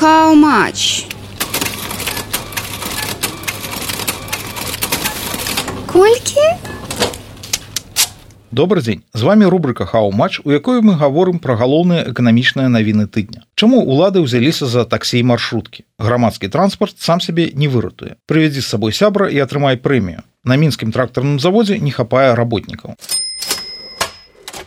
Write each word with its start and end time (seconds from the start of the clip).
How 0.00 0.34
much? 0.34 1.06
Колькі? 5.86 6.40
Добры 8.50 8.82
дзень 8.82 9.02
з 9.14 9.22
вами 9.22 9.44
рубрика 9.44 9.86
хау-матч 9.86 10.40
у 10.44 10.50
якой 10.50 10.82
мы 10.82 10.98
гаворым 10.98 11.38
пра 11.38 11.54
галоўныя 11.54 12.10
эканамічныя 12.10 12.66
навіны 12.66 13.06
тыдня. 13.06 13.46
Чаму 13.54 13.86
улады 13.86 14.18
ўзяліся 14.18 14.66
за 14.66 14.82
таксі 14.82 15.22
маршруткі 15.22 15.86
грамадскі 15.98 16.50
транспарт 16.50 16.98
сам 16.98 17.22
сябе 17.22 17.54
не 17.54 17.70
выратуе 17.70 18.18
прывядзі 18.26 18.66
з 18.66 18.66
сабой 18.66 18.90
сябра 18.90 19.30
і 19.30 19.38
атрымай 19.38 19.78
прэмію 19.78 20.26
на 20.42 20.58
мінскім 20.58 20.90
трактарным 20.90 21.38
заводзе 21.38 21.78
не 21.78 21.94
хапае 21.94 22.34
работнікаў 22.34 22.98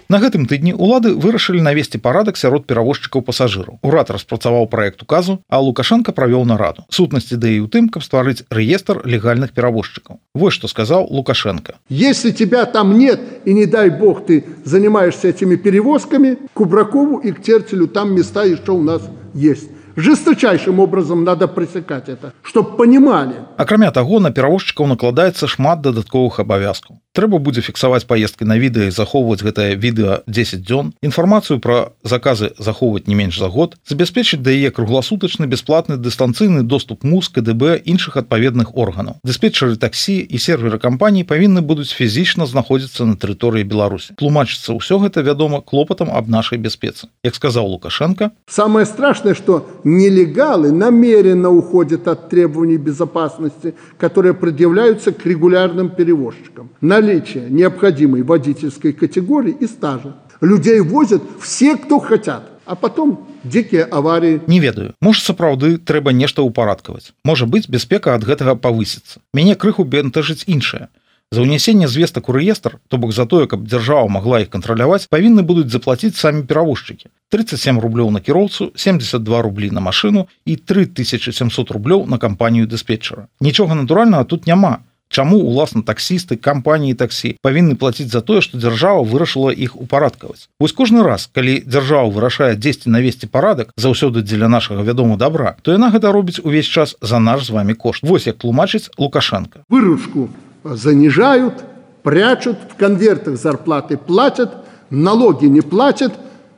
На 0.09 0.19
гэтым 0.23 0.45
тыдні 0.47 0.71
улады 0.71 1.11
вырашылі 1.19 1.59
навесці 1.59 1.99
парадак 1.99 2.37
сярод 2.39 2.63
перавозчыкаў 2.63 3.25
пасажыраў. 3.27 3.79
Урад 3.83 4.07
распрацаваў 4.15 4.67
праект 4.71 5.03
указу, 5.03 5.43
а 5.49 5.59
Лукашенко 5.59 6.15
правёў 6.15 6.47
нараду. 6.47 6.87
Сутнасць 6.87 7.35
ідэі 7.35 7.59
ў 7.59 7.67
тым, 7.67 7.91
каб 7.91 8.07
стварыць 8.07 8.47
рэестр 8.47 9.03
легальных 9.03 9.51
перавозчыкаў. 9.51 10.23
Вось 10.31 10.55
што 10.55 10.71
сказаў 10.71 11.11
Лукашенко. 11.11 11.75
Если 11.91 12.31
тебя 12.31 12.63
там 12.65 12.97
нет, 12.97 13.19
и 13.43 13.51
не 13.51 13.65
дай 13.65 13.89
бог 13.89 14.23
ты 14.25 14.45
занимаешься 14.63 15.27
этими 15.27 15.57
перевозками, 15.59 16.37
Кубракову 16.53 17.19
и 17.19 17.33
к 17.33 17.43
Терцелю 17.43 17.87
там 17.87 18.15
места 18.15 18.45
еще 18.45 18.71
у 18.71 18.81
нас 18.81 19.01
есть 19.33 19.67
жесточайшим 19.97 20.79
образом 20.79 21.23
надо 21.23 21.47
пресекать 21.47 22.07
это 22.07 22.31
чтобы 22.43 22.77
понимали 22.77 23.35
акрамя 23.57 23.91
таго 23.91 24.19
на 24.19 24.31
перавозчыкаў 24.31 24.87
накладаецца 24.93 25.49
шмат 25.49 25.81
дадатковых 25.81 26.39
абавязкаў 26.39 27.01
трэба 27.17 27.41
будзе 27.41 27.65
фіксаваць 27.65 28.05
паездкі 28.05 28.45
на 28.45 28.61
відэа 28.61 28.91
і 28.91 28.93
захоўваць 28.93 29.41
гэтае 29.41 29.73
відэа 29.73 30.21
10 30.29 30.61
дзён. 30.61 30.93
Інфармацыю 31.01 31.57
пра 31.57 31.97
заказы 32.05 32.53
захоўваць 32.61 33.09
не 33.09 33.17
менш 33.17 33.41
за 33.41 33.49
год 33.49 33.73
забяспечыць 33.89 34.45
да 34.45 34.53
яе 34.53 34.69
кругласутачны 34.69 35.49
бясплатны 35.49 35.97
дыстанцыйны 35.97 36.61
доступ 36.61 37.01
муз 37.01 37.29
кДБ 37.33 37.81
іншых 37.89 38.21
адпаведных 38.21 38.77
органаў. 38.77 39.17
Дыспетчары 39.25 39.81
таксі 39.81 40.21
і 40.21 40.37
серверы 40.37 40.77
кампаній 40.77 41.25
павінны 41.25 41.65
будуць 41.65 41.89
фізічна 41.89 42.45
знаходзіцца 42.45 43.09
на 43.09 43.17
тэрыторыі 43.17 43.65
беларусі. 43.65 44.13
Тлумачыцца 44.21 44.77
ўсё 44.77 45.01
гэта 45.01 45.25
вядома 45.25 45.65
клопатам 45.65 46.13
аб 46.13 46.29
нашай 46.29 46.61
бяспецы. 46.61 47.09
Як 47.25 47.33
сказаў 47.33 47.65
лукашенко 47.65 48.29
самое 48.45 48.85
страшное 48.85 49.33
что 49.33 49.65
нелегалы 49.83 50.71
намеренно 50.71 51.49
уходят 51.49 52.07
от 52.07 52.29
требований 52.29 52.77
безопасности, 52.77 53.73
которые 53.97 54.33
предъявляются 54.33 55.11
к 55.11 55.25
регулярным 55.25 55.89
перевозчикам. 55.89 56.69
Наличие 57.07 57.49
необходимой 57.49 58.21
водительской 58.21 58.91
категории 58.91 59.55
и 59.57 59.65
стажа. 59.65 60.17
Людей 60.41 60.81
возят 60.81 61.23
все, 61.39 61.77
кто 61.77 61.99
хотят, 61.99 62.43
а 62.65 62.75
потом 62.75 63.17
дзікія 63.45 63.87
аварыі 63.87 64.41
не 64.51 64.59
ведаю 64.59 64.91
можа 64.99 65.23
сапраўды 65.23 65.77
трэба 65.79 66.11
нешта 66.11 66.43
ўпарадкаваць 66.43 67.15
можа 67.23 67.47
быць 67.47 67.71
бяспека 67.71 68.11
ад 68.11 68.27
гэтага 68.27 68.59
павысіцца 68.59 69.23
мяне 69.31 69.55
крыху 69.55 69.87
бентажыць 69.87 70.43
іншае 70.51 70.91
За 71.31 71.43
ўнясенне 71.43 71.87
звестак 71.91 72.29
у 72.29 72.31
рэестр, 72.31 72.79
то 72.87 72.97
бок 72.97 73.11
за 73.11 73.25
тое, 73.27 73.47
каб 73.51 73.67
дзяржава 73.67 74.07
магла 74.07 74.39
іх 74.39 74.47
кантраляваць, 74.47 75.11
павінны 75.11 75.43
будуць 75.43 75.67
заплаціць 75.67 76.15
самі 76.15 76.47
перавозчыкі. 76.47 77.11
37 77.35 77.83
рублёў 77.83 78.15
на 78.15 78.23
кіроўцу, 78.23 78.71
72 78.75 79.41
рублі 79.43 79.67
на 79.75 79.83
машыну 79.83 80.31
і 80.47 80.55
3700 80.55 81.75
рублёў 81.75 82.07
на 82.07 82.15
кампанію 82.15 82.63
дыспетчара. 82.63 83.27
Нічога 83.43 83.75
натуральнага 83.75 84.23
тут 84.23 84.47
няма. 84.47 84.86
Чаму 85.17 85.37
уласна 85.41 85.81
таксісты 85.81 86.35
кампаніі 86.37 86.93
таксі 86.93 87.31
павінны 87.41 87.73
плаціць 87.73 88.11
за 88.13 88.21
тое, 88.21 88.37
што 88.45 88.61
дзяржава 88.61 89.01
вырашыла 89.01 89.49
іх 89.49 89.73
упарадкаваць. 89.73 90.45
Вось 90.61 90.77
кожны 90.77 91.01
раз, 91.01 91.25
калі 91.33 91.55
дзяржава 91.65 92.05
вырашае 92.13 92.53
дзесьці 92.53 92.93
навесці 92.93 93.25
парадак 93.25 93.73
заўсёды 93.81 94.21
дзеля 94.21 94.45
нашага 94.45 94.85
вядома 94.85 95.17
добра, 95.17 95.55
то 95.65 95.73
яна 95.73 95.89
гэта 95.89 96.13
робіць 96.13 96.37
увесь 96.45 96.69
час 96.69 96.93
за 97.01 97.17
наш 97.17 97.49
з 97.49 97.49
вами 97.49 97.73
кошт. 97.73 98.05
Вось 98.05 98.27
як 98.29 98.37
тлумачыць 98.37 98.93
Лукашенко. 99.01 99.65
Выручку 99.73 100.29
занижают, 100.63 101.65
прячут, 102.03 102.57
в 102.69 102.77
конвертах 102.77 103.41
зарплаты 103.41 103.97
платят, 103.97 104.53
налоги 104.91 105.47
не 105.47 105.61
платят 105.61 106.13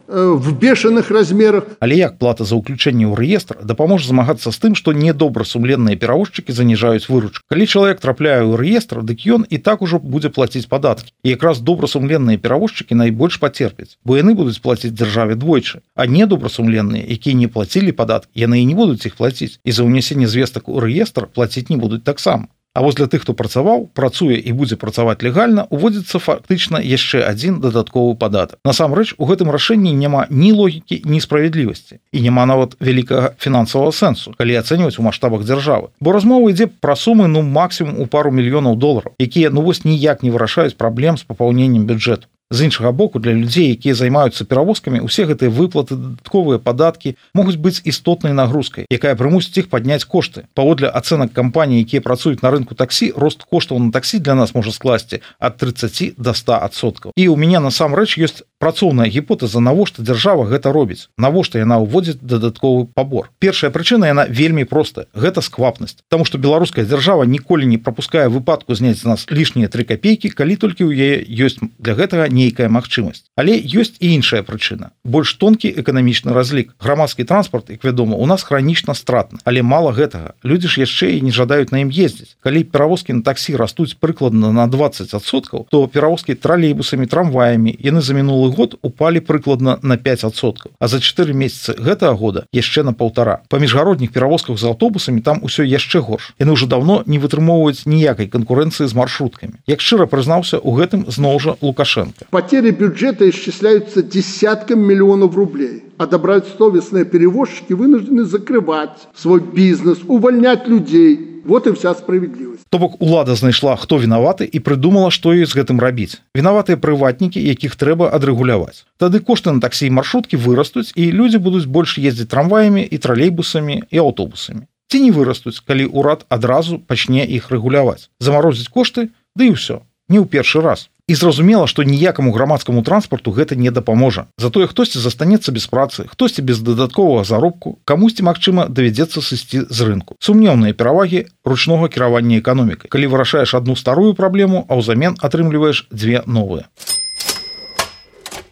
в 0.09 0.58
бешеных 0.58 1.12
размерах. 1.12 1.64
Але 1.80 1.96
як 1.96 2.18
плата 2.18 2.44
за 2.44 2.58
ўключэнне 2.58 3.06
ў 3.06 3.14
рэестр 3.14 3.62
дапаможа 3.62 4.09
змагацца 4.09 4.50
з 4.50 4.58
тым, 4.58 4.74
што 4.74 4.92
недобрасумленныя 4.92 5.96
перавозчыкі 5.96 6.50
заніжаюць 6.50 7.06
выручку. 7.09 7.46
Калі 7.46 7.66
чалавек 7.70 8.02
трапляе 8.02 8.42
ў 8.42 8.58
рэестр, 8.58 9.06
дык 9.06 9.22
ён 9.30 9.46
і 9.46 9.58
так 9.62 9.86
ужо 9.86 10.02
будзе 10.02 10.34
плаціць 10.34 10.66
падаткі. 10.66 11.14
Якраз 11.24 11.62
добрасумленныя 11.62 12.42
перавозчыкі 12.42 12.98
найбольш 12.98 13.38
пацерпяць, 13.38 14.02
бо 14.03 14.18
яны 14.18 14.34
будуць 14.34 14.58
плаціць 14.58 14.98
дзяржаве 14.98 15.38
двойчы, 15.38 15.86
а 15.96 16.09
недобрасумленныя, 16.09 17.06
якія 17.06 17.38
не 17.38 17.48
плацілі 17.48 17.94
падаткі, 17.94 18.34
яны 18.34 18.62
і 18.62 18.66
не 18.66 18.75
будуць 18.75 19.06
іх 19.06 19.16
плаціць 19.16 19.62
і 19.64 19.72
за 19.72 19.86
ўнясенне 19.86 20.25
звестак 20.25 20.69
у 20.69 20.81
рэестр 20.81 21.30
плаціць 21.30 21.69
не 21.69 21.78
будуць 21.78 22.03
таксама. 22.03 22.50
А 22.80 22.82
вось 22.82 22.96
для 22.96 23.08
тых, 23.12 23.28
хто 23.28 23.34
працаваў, 23.36 23.90
працуе 23.92 24.40
і 24.40 24.52
будзе 24.56 24.78
працаваць 24.80 25.20
легальна, 25.20 25.66
уводзіцца 25.68 26.16
фактычна 26.16 26.80
яшчэ 26.80 27.28
адзін 27.28 27.60
дадатковы 27.60 28.16
падатак. 28.16 28.56
Насамрэч 28.64 29.20
у 29.20 29.28
гэтым 29.28 29.52
рашэнні 29.52 29.92
няма 29.92 30.32
ні 30.32 30.56
логікі, 30.56 31.02
ні 31.04 31.20
справядлівасці 31.20 32.00
і 32.00 32.24
няма 32.24 32.48
нават 32.48 32.80
вялікага 32.80 33.36
фінансавага 33.36 33.92
сэнсу, 33.92 34.32
калі 34.40 34.56
ацэньваць 34.64 34.96
у 34.96 35.04
маштабах 35.04 35.44
дзяржавы. 35.44 35.92
Бо 36.00 36.16
размова 36.16 36.56
ідзе 36.56 36.72
пра 36.72 36.96
сумы 36.96 37.28
ну 37.28 37.44
максімум 37.44 38.00
у 38.00 38.08
пару 38.08 38.32
мільёнаў 38.32 38.80
долараў, 38.80 39.12
якія 39.20 39.52
ну 39.52 39.60
вось 39.60 39.84
ніяк 39.84 40.24
не 40.24 40.32
вырашаюць 40.32 40.80
праблем 40.80 41.20
з 41.20 41.28
папаўненнем 41.28 41.84
бюджэту 41.84 42.32
з 42.52 42.66
іншага 42.66 42.92
боку 42.92 43.20
для 43.20 43.34
людзей 43.34 43.70
якія 43.78 43.94
займаюцца 43.94 44.46
перавозкамі 44.46 45.06
усе 45.06 45.30
гэтыя 45.30 45.54
выплаты 45.54 45.94
дадатковыя 45.94 46.58
падаткі 46.58 47.14
могуць 47.38 47.62
быць 47.62 47.82
істотнай 47.86 48.34
нагрузкай 48.34 48.90
якая 48.90 49.14
прымусіць 49.14 49.62
іх 49.62 49.70
падняць 49.70 50.04
кошты. 50.04 50.50
Паводле 50.58 50.90
ацэнак 50.90 51.30
кампаній 51.34 51.86
якія 51.86 52.02
працуюць 52.02 52.42
на 52.42 52.50
рынку 52.50 52.74
таксі 52.74 53.14
рост 53.14 53.46
коштаў 53.46 53.78
на 53.78 53.92
таксі 53.94 54.18
для 54.18 54.34
нас 54.34 54.56
можа 54.58 54.74
скласці 54.74 55.22
ад 55.38 55.62
30 55.62 56.18
до 56.18 56.34
100соткаў 56.34 57.14
і 57.14 57.28
у 57.30 57.38
мяне 57.38 57.62
насамрэч 57.62 58.18
ёсць 58.18 58.42
працоўная 58.58 59.08
гіпотэза 59.14 59.62
навошта 59.62 60.02
дзяржава 60.02 60.50
гэта 60.50 60.74
робіць 60.74 61.08
навошта 61.22 61.62
яна 61.62 61.78
ўводзіць 61.86 62.18
дадатковы 62.18 62.90
пабор. 62.90 63.30
Першая 63.38 63.70
прычына 63.70 64.10
яна 64.10 64.26
вельмі 64.26 64.66
простая 64.66 65.06
гэта 65.14 65.46
сквапнасць. 65.46 66.02
Тому 66.10 66.26
что 66.26 66.42
беларуская 66.42 66.86
дзяржава 66.86 67.30
ніколі 67.30 67.70
не 67.70 67.78
пропускае 67.78 68.28
выпадку 68.28 68.74
зняць 68.74 69.00
з 69.00 69.06
нас 69.06 69.30
лішнія 69.30 69.70
три 69.70 69.86
копейкі 69.86 70.34
калі 70.34 70.58
толькі 70.58 70.90
ў 70.90 70.98
яе 70.98 71.16
ёсць 71.46 71.62
для 71.78 71.94
гэтага 71.94 72.28
не 72.28 72.39
нейкая 72.40 72.72
магчымасць. 72.72 73.28
Але 73.36 73.60
ёсць 73.60 74.00
і 74.00 74.16
іншая 74.16 74.42
прычына. 74.48 74.96
Больш 75.04 75.36
тонкі 75.36 75.68
эканамічны 75.76 76.32
разлік. 76.32 76.72
Грамадскі 76.80 77.28
транспорт 77.28 77.70
як 77.70 77.84
вядома 77.84 78.16
у 78.16 78.26
нас 78.26 78.44
хранічна 78.48 78.96
стратна. 78.96 79.44
Але 79.44 79.62
мала 79.62 79.92
гэтага. 79.92 80.40
Людзі 80.48 80.68
ж 80.72 80.88
яшчэ 80.88 81.20
і 81.20 81.28
не 81.28 81.32
жадаюць 81.36 81.72
на 81.76 81.84
ім 81.84 81.92
ездзіць. 81.92 82.40
Калі 82.40 82.64
перавозкі 82.64 83.20
на 83.20 83.22
таксі 83.28 83.60
растуць 83.60 84.00
прыкладна 84.00 84.52
на 84.56 84.68
20соткаў 84.72 85.68
то 85.72 85.88
перавозкі 85.88 86.36
тралейбусамі 86.36 87.10
трамваямі 87.10 87.76
яны 87.80 88.02
за 88.02 88.14
мінулы 88.14 88.54
год 88.56 88.78
упалі 88.82 89.20
прыкладна 89.20 89.80
на 89.82 89.98
5соткаў 89.98 90.72
а 90.80 90.88
за 90.88 91.00
4 91.00 91.34
месяцы 91.34 91.76
гэтага 91.76 92.16
года 92.16 92.46
яшчэ 92.54 92.84
на 92.84 92.94
полтора 92.94 93.42
па 93.50 93.60
міжгародніх 93.60 94.12
перавозках 94.12 94.58
з 94.58 94.70
аўтобусамі 94.72 95.22
там 95.22 95.44
усё 95.44 95.66
яшчэ 95.66 96.00
горш. 96.00 96.34
Яны 96.40 96.56
ўжо 96.56 96.70
давно 96.70 97.04
не 97.06 97.20
вытрымоўваюць 97.20 97.86
ніякай 97.86 98.28
канкурэнцыі 98.28 98.88
з 98.88 98.94
маршруткамі. 98.96 99.60
Як 99.68 99.82
шчыра 99.82 100.06
прызнаўся 100.06 100.62
у 100.62 100.76
гэтым 100.78 101.10
зноў 101.10 101.40
жа 101.40 101.58
лукашенко 101.62 102.29
Потери 102.30 102.72
бюджета 102.72 103.28
исчисляются 103.30 104.04
десяткам 104.04 104.82
миллионов 104.82 105.36
рублей. 105.36 105.84
А 105.98 106.06
добросовестные 106.06 107.06
перевозчики 107.06 107.74
вынуждены 107.74 108.24
закрывать 108.24 109.08
свой 109.16 109.42
бизнес, 109.42 110.00
увольнять 110.08 110.68
людей. 110.68 111.42
Вот 111.46 111.66
и 111.66 111.74
вся 111.74 111.96
справедливость. 111.96 112.64
То 112.70 112.78
бок 112.78 113.02
улада 113.02 113.34
знайшла, 113.34 113.76
хто 113.76 113.98
вінаваты 113.98 114.46
і 114.46 114.60
прыдумала, 114.60 115.10
што 115.10 115.34
ёй 115.34 115.46
з 115.50 115.58
гэтым 115.58 115.80
рабіць. 115.82 116.22
Вінаватыя 116.38 116.78
прыватнікі, 116.78 117.42
якіх 117.42 117.74
трэба 117.76 118.14
адрэгуляваць. 118.14 118.86
Тады 119.02 119.20
кошты 119.20 119.50
на 119.50 119.60
таксі 119.60 119.90
маршруткі 119.90 120.38
вырастуць 120.38 120.94
і 120.94 121.10
людзі 121.10 121.42
будуць 121.42 121.66
больш 121.66 121.98
ездзіць 121.98 122.30
трамваямі 122.30 122.86
і 122.86 122.98
тралейбусамі 123.02 123.82
і 123.90 123.98
аўтобусамі. 123.98 124.70
Ці 124.90 124.98
не 125.02 125.10
вырастуць, 125.10 125.58
калі 125.66 125.90
ўрад 125.90 126.30
адразу 126.30 126.78
пачне 126.78 127.25
іх 127.25 127.50
рэгуляваць. 127.50 128.14
Замарозіць 128.20 128.70
кошты, 128.70 129.10
ды 129.34 129.42
да 129.42 129.44
і 129.50 129.58
ўсё, 129.58 129.82
не 130.10 130.22
ў 130.22 130.30
першы 130.30 130.62
раз 130.62 130.94
і 131.10 131.16
зразумела 131.18 131.66
што 131.66 131.82
ніякаму 131.82 132.32
грамадскаму 132.32 132.86
транспарту 132.86 133.34
гэта 133.34 133.58
не 133.58 133.74
дапаможа. 133.74 134.28
Затое 134.38 134.70
хтосьці 134.70 135.02
застанецца 135.02 135.50
без 135.52 135.66
працы 135.66 136.06
хтосьці 136.06 136.46
без 136.46 136.62
дадатковага 136.62 137.26
заробку 137.26 137.80
камусьці 137.90 138.24
магчыма 138.30 138.70
давядзецца 138.70 139.26
сысці 139.26 139.66
з 139.66 139.80
рынку. 139.90 140.16
Сумнеўныя 140.22 140.78
перавагі 140.78 141.26
ручнога 141.44 141.90
кіравання 141.90 142.38
эканомікай. 142.38 142.94
Калі 142.94 143.10
вырашаеш 143.10 143.58
одну 143.58 143.76
старую 143.76 144.14
праблему 144.14 144.66
а 144.70 144.78
ўзамен 144.78 145.18
атрымліваеш 145.18 145.90
дзве 145.90 146.22
новыя 146.30 146.70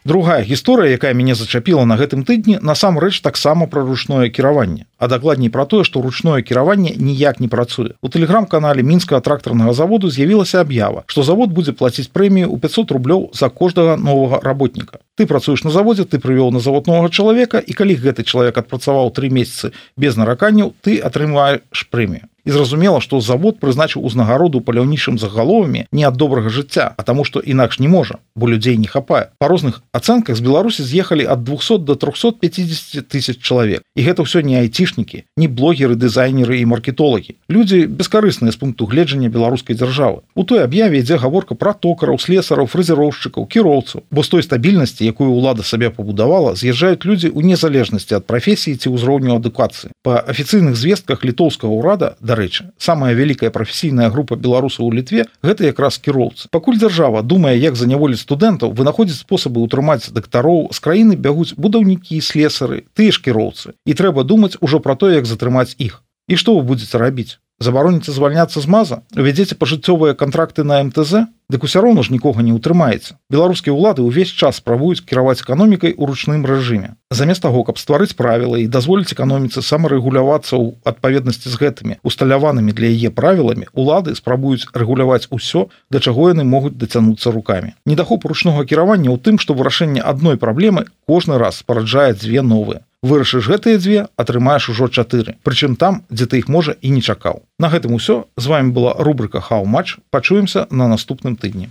другая 0.08 0.42
гісторыя 0.42 0.96
якая 0.96 1.12
мяне 1.14 1.36
зачапіла 1.36 1.84
на 1.84 2.00
гэтым 2.00 2.24
тыдні 2.24 2.64
насамрэч 2.64 3.20
таксама 3.22 3.68
пра 3.68 3.84
ручное 3.84 4.30
кіраванне. 4.32 4.88
А 4.98 5.08
дакладней 5.12 5.52
пра 5.52 5.68
тое 5.68 5.84
што 5.84 6.02
ручное 6.02 6.42
кіраванне 6.42 6.96
ніяк 6.96 7.44
не 7.44 7.52
працуе. 7.52 8.00
У 8.02 8.08
тэлеграм-канале 8.08 8.82
мінскага 8.82 9.22
трактарнага 9.22 9.74
заводу 9.74 10.10
з'явілася 10.10 10.64
аб'ява 10.64 11.04
што 11.08 11.28
завод 11.28 11.52
будзе 11.52 11.76
плаціць 11.76 12.08
прэмію 12.08 12.48
ў 12.48 12.58
500 12.64 12.96
рублёў 12.96 13.22
за 13.36 13.52
кожнага 13.52 14.00
новага 14.00 14.40
работніка. 14.42 15.04
Ты 15.20 15.28
працуеш 15.28 15.68
на 15.68 15.76
заводзе 15.76 16.08
ты 16.08 16.24
прывёў 16.24 16.56
на 16.56 16.64
завод 16.64 16.88
новага 16.88 17.12
чалавека 17.12 17.60
і 17.60 17.74
калі 17.76 18.00
гэты 18.00 18.24
чалавек 18.24 18.58
адпрацаваў 18.58 19.12
тры 19.12 19.30
месяцы 19.30 19.76
без 19.98 20.16
нараканняў 20.16 20.74
ты 20.82 21.04
атрымаеш 21.04 21.84
прэмію 21.92 22.32
і 22.48 22.56
зразумела 22.56 23.04
што 23.04 23.20
завод 23.20 23.60
прызначыў 23.60 24.08
узнагароду 24.08 24.64
паляўнічым 24.64 25.20
загаловамі 25.20 25.86
не 25.92 26.08
ад 26.08 26.16
добрага 26.16 26.48
жыцця 26.48 26.94
а 26.96 27.04
таму 27.04 27.28
што 27.28 27.44
інакш 27.44 27.84
не 27.84 27.92
можа 27.92 28.24
бо 28.38 28.48
людзей 28.48 28.78
не 28.78 28.88
хапае. 28.88 29.34
Па 29.40 29.48
розных 29.50 29.82
ацэнках 29.92 30.38
з 30.38 30.42
беларусі 30.46 30.86
з'ехалі 30.86 31.26
ад 31.26 31.44
200 31.44 31.84
до 31.84 31.96
350 31.96 33.10
тысяч 33.10 33.42
чалавек. 33.42 33.82
І 33.98 34.06
гэта 34.06 34.24
ўсё 34.24 34.46
не 34.46 34.62
айцішнікі 34.62 35.26
не 35.36 35.48
блогеры 35.50 35.98
дызайнеры 35.98 36.62
і 36.62 36.70
маркетолагі. 36.70 37.36
Людзі 37.50 37.90
бескарысныя 37.90 38.54
з 38.54 38.62
пункту 38.62 38.86
гледжання 38.86 39.34
беларускай 39.34 39.76
дзяржавы. 39.76 40.22
У 40.38 40.46
той 40.46 40.64
аб'яве 40.64 41.02
ідзе 41.02 41.18
гаворка 41.18 41.58
пра 41.58 41.74
токараў 41.74 42.22
слесараў 42.22 42.70
фрызіроўшчыкаў 42.70 43.50
кіроўцаў. 43.50 44.06
Бо 44.12 44.24
з 44.24 44.30
той 44.30 44.46
стабільнасці 44.46 45.04
якую 45.04 45.34
ўлада 45.34 45.66
сабе 45.66 45.90
пабудавала 45.90 46.54
з'язджаюць 46.54 47.04
людзі 47.04 47.34
ў 47.34 47.42
незалежнасці 47.42 48.22
ад 48.22 48.30
прафесіі 48.30 48.78
ці 48.78 48.94
ўзроўню 48.94 49.42
адукацыі. 49.42 49.90
Па 50.06 50.22
афіцыйных 50.22 50.78
звестках 50.78 51.26
літоўскага 51.26 51.74
ўрада 51.74 52.16
да 52.22 52.37
дарэчы 52.38 52.70
самая 52.78 53.14
вялікая 53.18 53.50
прафесійная 53.50 54.10
група 54.14 54.38
беларусаў 54.38 54.86
у 54.86 54.92
літве 54.94 55.26
гэта 55.42 55.66
якраз 55.66 55.98
кіроўцы. 55.98 56.48
Пакуль 56.54 56.78
дзяржава 56.78 57.26
думае 57.26 57.58
як 57.58 57.76
заняволіць 57.76 58.22
студэнтаў 58.22 58.78
вынаходзіць 58.78 59.18
спосабы 59.26 59.66
ўтрымаць 59.66 60.14
дактароў 60.14 60.70
з 60.72 60.80
краіны 60.80 61.18
бягуць 61.18 61.58
будаўнікі 61.58 62.22
слесары 62.22 62.86
тыя 62.94 63.12
ж 63.12 63.22
кіроўцы. 63.26 63.74
І 63.86 63.98
трэба 63.98 64.24
думаць 64.24 64.58
ужо 64.62 64.80
пра 64.80 64.96
то 64.96 65.10
як 65.10 65.26
затрымаць 65.26 65.74
іх. 65.82 66.04
І 66.28 66.36
што 66.38 66.54
вы 66.60 66.62
будетеце 66.62 67.02
рабіць 67.02 67.42
забароніце 67.60 68.12
звальняцца 68.12 68.62
з 68.62 68.68
маза 68.68 69.02
вядзеце 69.16 69.56
пажыццёвыя 69.56 70.14
кантракты 70.14 70.64
на 70.64 70.84
мтз 70.84 71.28
дык 71.50 71.64
усё 71.64 71.80
роўно 71.82 72.04
ж 72.04 72.12
нікога 72.12 72.44
не 72.44 72.52
ўтрымаецца. 72.52 73.16
Беларускія 73.32 73.72
ўлады 73.72 74.04
ўвесь 74.04 74.36
час 74.36 74.60
спрабуюць 74.60 75.00
кіраваць 75.00 75.40
эканомікай 75.40 75.96
у 75.96 76.04
ручным 76.06 76.44
рэжыме. 76.44 77.00
Замест 77.10 77.42
таго 77.42 77.64
каб 77.64 77.80
стварыць 77.80 78.20
правілы 78.20 78.68
і 78.68 78.68
дазволіць 78.68 79.16
эканоміцы 79.16 79.64
самарэгулявацца 79.64 80.60
ў 80.60 80.76
адпаведнасці 80.84 81.48
з 81.48 81.56
гэтымі 81.56 82.00
усталяванымі 82.04 82.76
для 82.76 82.92
яе 82.92 83.10
правіламі 83.16 83.72
улады 83.72 84.16
спрабуюць 84.20 84.68
рэгуляваць 84.76 85.32
усё 85.32 85.72
да 85.88 86.04
чаго 86.04 86.36
яны 86.36 86.44
могуць 86.44 86.76
дацянуцца 86.76 87.32
руками 87.32 87.80
недахоп 87.88 88.28
ручнога 88.28 88.68
кіравання 88.68 89.16
ў 89.16 89.24
тым 89.24 89.40
што 89.40 89.56
вырашэнне 89.56 90.04
адной 90.04 90.36
праблемы 90.36 90.92
кожны 91.08 91.40
раз 91.40 91.64
спараджае 91.64 92.12
дзве 92.12 92.44
новыя 92.44 92.84
вырашыш 93.04 93.48
гэтыя 93.48 93.78
дзве 93.78 94.08
атрымаеш 94.18 94.70
ужо 94.70 94.88
чатыры. 94.88 95.38
Прычым 95.44 95.76
там 95.76 96.04
дзе 96.10 96.26
ты 96.26 96.40
іх 96.42 96.50
можа 96.50 96.76
і 96.82 96.90
не 96.90 97.02
чакаў. 97.02 97.44
На 97.60 97.70
гэтым 97.70 97.94
усё. 97.94 98.26
З 98.38 98.46
вами 98.48 98.72
была 98.72 98.96
рубрика 98.98 99.42
хау-матч 99.42 99.98
пачуемся 100.10 100.68
на 100.70 100.88
наступным 100.88 101.36
тыдні. 101.36 101.70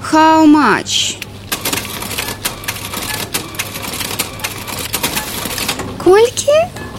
How 0.00 0.46
much? 0.46 1.20
Колькі? 5.98 6.89